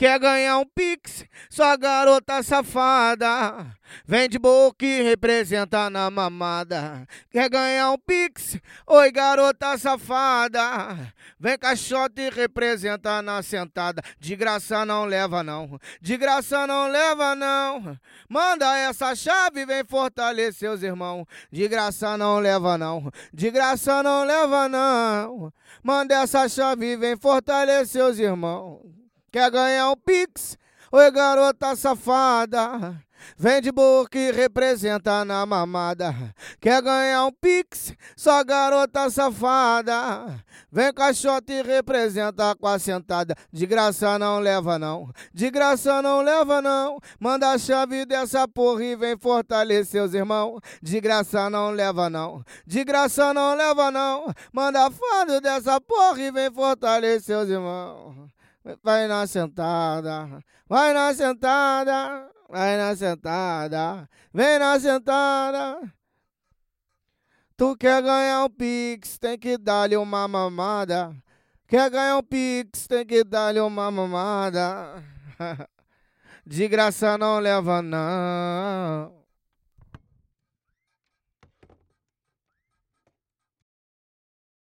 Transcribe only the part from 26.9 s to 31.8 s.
vem fortalecer os irmãos. Quer ganhar um pix? Oi, garota